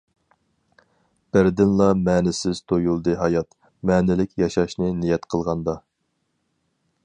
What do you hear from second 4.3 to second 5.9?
ياشاشنى نىيەت قىلغاندا.